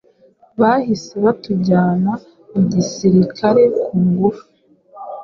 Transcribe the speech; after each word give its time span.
bahise 0.59 1.13
batujyana 1.25 2.11
mu 2.51 2.61
gisirikare 2.71 3.63
ku 3.83 3.93
ngufu 4.07 4.45